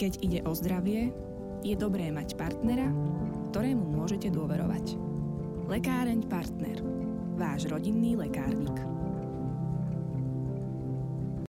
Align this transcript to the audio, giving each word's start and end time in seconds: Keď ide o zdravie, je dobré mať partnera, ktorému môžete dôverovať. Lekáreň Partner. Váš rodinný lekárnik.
Keď 0.00 0.24
ide 0.24 0.40
o 0.48 0.56
zdravie, 0.56 1.12
je 1.60 1.76
dobré 1.76 2.08
mať 2.08 2.32
partnera, 2.40 2.88
ktorému 3.52 4.00
môžete 4.00 4.32
dôverovať. 4.32 4.96
Lekáreň 5.68 6.24
Partner. 6.24 6.80
Váš 7.36 7.68
rodinný 7.68 8.16
lekárnik. 8.16 8.69